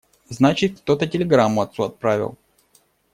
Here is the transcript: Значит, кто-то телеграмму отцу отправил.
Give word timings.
Значит, 0.29 0.79
кто-то 0.79 1.05
телеграмму 1.05 1.61
отцу 1.61 1.83
отправил. 1.83 2.35